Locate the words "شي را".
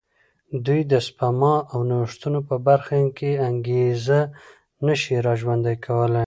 5.01-5.33